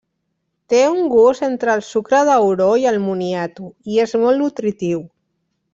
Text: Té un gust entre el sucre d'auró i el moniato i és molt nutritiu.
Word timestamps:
Té 0.73 0.79
un 0.93 1.11
gust 1.15 1.45
entre 1.49 1.75
el 1.79 1.83
sucre 1.89 2.23
d'auró 2.31 2.73
i 2.85 2.89
el 2.95 2.99
moniato 3.07 3.71
i 3.95 4.05
és 4.07 4.19
molt 4.25 4.45
nutritiu. 4.45 5.07